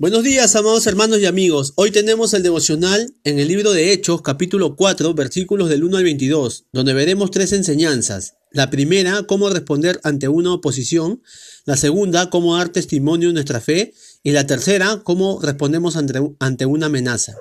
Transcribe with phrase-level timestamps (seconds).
[0.00, 1.72] Buenos días, amados hermanos y amigos.
[1.74, 6.04] Hoy tenemos el devocional en el libro de Hechos, capítulo 4, versículos del 1 al
[6.04, 8.34] 22, donde veremos tres enseñanzas.
[8.52, 11.20] La primera, cómo responder ante una oposición.
[11.64, 13.92] La segunda, cómo dar testimonio de nuestra fe.
[14.22, 17.36] Y la tercera, cómo respondemos ante, ante una amenaza.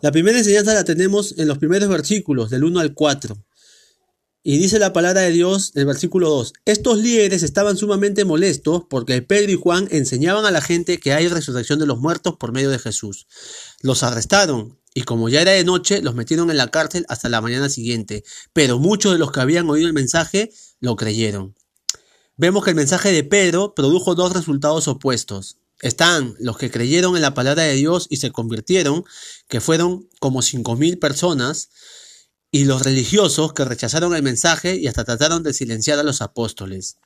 [0.00, 3.36] La primera enseñanza la tenemos en los primeros versículos, del 1 al 4.
[4.48, 9.20] Y dice la palabra de Dios el versículo 2, estos líderes estaban sumamente molestos porque
[9.20, 12.70] Pedro y Juan enseñaban a la gente que hay resurrección de los muertos por medio
[12.70, 13.26] de Jesús.
[13.80, 17.40] Los arrestaron y como ya era de noche, los metieron en la cárcel hasta la
[17.40, 18.22] mañana siguiente,
[18.52, 21.56] pero muchos de los que habían oído el mensaje lo creyeron.
[22.36, 25.56] Vemos que el mensaje de Pedro produjo dos resultados opuestos.
[25.80, 29.04] Están los que creyeron en la palabra de Dios y se convirtieron,
[29.48, 31.68] que fueron como cinco mil personas,
[32.56, 36.96] y los religiosos que rechazaron el mensaje y hasta trataron de silenciar a los apóstoles.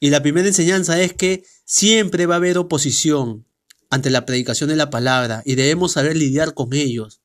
[0.00, 3.46] Y la primera enseñanza es que siempre va a haber oposición
[3.88, 7.22] ante la predicación de la palabra y debemos saber lidiar con ellos.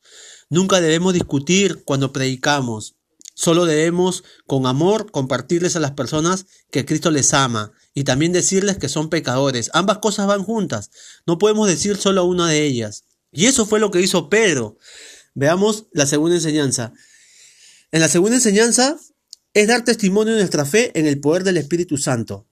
[0.50, 2.96] Nunca debemos discutir cuando predicamos.
[3.34, 8.78] Solo debemos con amor compartirles a las personas que Cristo les ama y también decirles
[8.78, 9.70] que son pecadores.
[9.74, 10.90] Ambas cosas van juntas.
[11.28, 13.04] No podemos decir solo una de ellas.
[13.30, 14.78] Y eso fue lo que hizo Pedro.
[15.34, 16.94] Veamos la segunda enseñanza.
[17.92, 18.98] En la segunda enseñanza
[19.54, 22.48] es dar testimonio de nuestra fe en el poder del Espíritu Santo.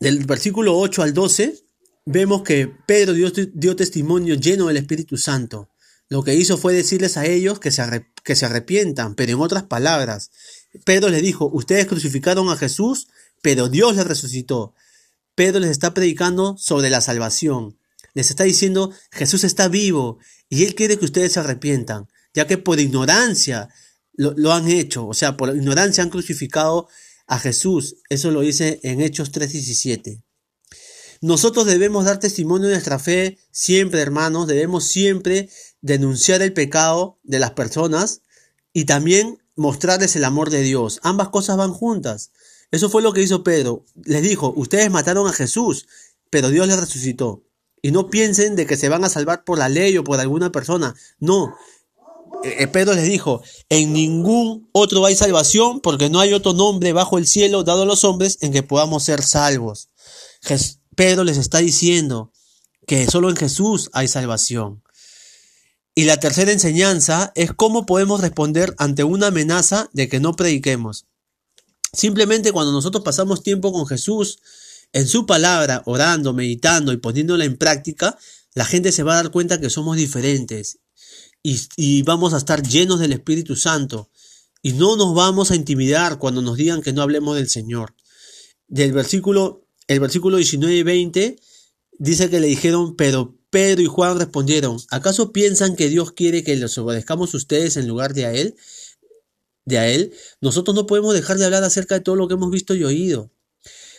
[0.00, 1.62] Del versículo 8 al 12
[2.04, 5.68] vemos que Pedro dio, testimonio lleno del Espíritu Santo.
[6.08, 9.62] Lo que hizo fue decirles a ellos que se, que se arrepientan, pero en otras
[9.62, 10.32] palabras,
[10.84, 13.06] Pedro les dijo, ustedes crucificaron a Jesús,
[13.42, 14.74] pero Dios les resucitó.
[15.36, 17.78] Pedro les está predicando sobre la salvación.
[18.14, 22.58] Les está diciendo, Jesús está vivo y Él quiere que ustedes se arrepientan, ya que
[22.58, 23.68] por ignorancia
[24.20, 26.88] lo, han hecho, o sea, por ignorancia han crucificado
[27.26, 27.96] a Jesús.
[28.10, 30.22] Eso lo dice en Hechos 3:17.
[31.22, 35.48] Nosotros debemos dar testimonio de nuestra fe siempre, hermanos, debemos siempre
[35.80, 38.22] denunciar el pecado de las personas
[38.72, 41.00] y también mostrarles el amor de Dios.
[41.02, 42.30] Ambas cosas van juntas.
[42.70, 43.84] Eso fue lo que hizo Pedro.
[44.04, 45.86] Les dijo, ustedes mataron a Jesús,
[46.30, 47.42] pero Dios les resucitó.
[47.82, 50.52] Y no piensen de que se van a salvar por la ley o por alguna
[50.52, 50.94] persona.
[51.18, 51.54] No,
[52.42, 57.26] Pedro les dijo, en ningún otro hay salvación porque no hay otro nombre bajo el
[57.26, 59.88] cielo dado a los hombres en que podamos ser salvos.
[60.96, 62.32] Pedro les está diciendo
[62.86, 64.82] que solo en Jesús hay salvación.
[65.94, 71.06] Y la tercera enseñanza es cómo podemos responder ante una amenaza de que no prediquemos.
[71.92, 74.38] Simplemente cuando nosotros pasamos tiempo con Jesús,
[74.92, 78.16] en su palabra, orando, meditando y poniéndola en práctica,
[78.54, 80.78] la gente se va a dar cuenta que somos diferentes
[81.42, 84.10] y, vamos a estar llenos del Espíritu Santo
[84.62, 87.94] y no nos vamos a intimidar cuando nos digan que no hablemos del Señor.
[88.68, 91.36] Del versículo, el versículo 19 y 20
[91.98, 96.56] dice que le dijeron, pero Pedro y Juan respondieron, ¿acaso piensan que Dios quiere que
[96.56, 98.54] les obedezcamos ustedes en lugar de a Él?
[99.64, 102.50] De a Él, nosotros no podemos dejar de hablar acerca de todo lo que hemos
[102.50, 103.30] visto y oído.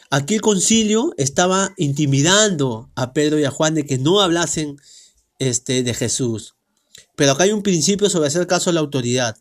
[0.10, 4.78] Aquí el concilio estaba intimidando a Pedro y a Juan de que no hablasen
[5.40, 6.56] este, de Jesús.
[7.22, 9.38] Pero acá hay un principio sobre hacer caso a la autoridad.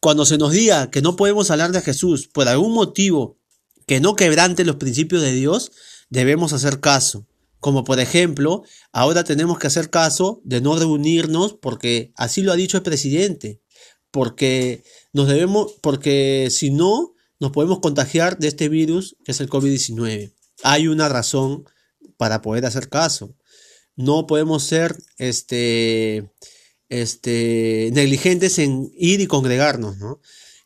[0.00, 3.38] Cuando se nos diga que no podemos hablar de Jesús por algún motivo
[3.86, 5.72] que no quebrante los principios de Dios,
[6.10, 7.26] debemos hacer caso.
[7.58, 12.56] Como por ejemplo, ahora tenemos que hacer caso de no reunirnos porque así lo ha
[12.56, 13.62] dicho el presidente.
[14.10, 14.84] Porque
[15.14, 20.34] nos debemos, porque si no, nos podemos contagiar de este virus que es el COVID-19.
[20.64, 21.64] Hay una razón
[22.18, 23.34] para poder hacer caso.
[23.94, 26.30] No podemos ser este
[26.88, 30.20] este, negligentes en ir y congregarnos, ¿no?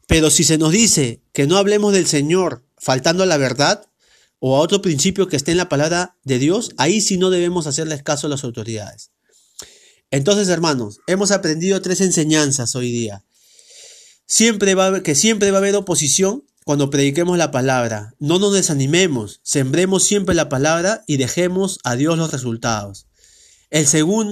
[0.06, 3.86] Pero si se nos dice que no hablemos del Señor faltando a la verdad
[4.38, 7.66] o a otro principio que esté en la palabra de Dios, ahí sí no debemos
[7.66, 9.10] hacerles caso a las autoridades.
[10.10, 13.24] Entonces, hermanos, hemos aprendido tres enseñanzas hoy día.
[14.26, 18.14] Siempre va que siempre va a haber oposición cuando prediquemos la palabra.
[18.18, 23.06] No nos desanimemos, sembremos siempre la palabra y dejemos a Dios los resultados.
[23.70, 23.86] El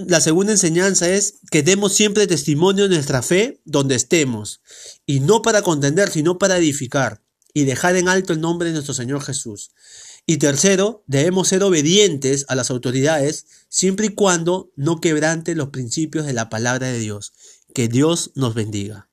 [0.09, 4.61] la segunda enseñanza es que demos siempre testimonio de nuestra fe donde estemos,
[5.07, 7.23] y no para contender, sino para edificar,
[7.55, 9.71] y dejar en alto el nombre de nuestro Señor Jesús.
[10.27, 16.27] Y tercero, debemos ser obedientes a las autoridades siempre y cuando no quebrante los principios
[16.27, 17.33] de la palabra de Dios.
[17.75, 19.08] Que Dios nos bendiga.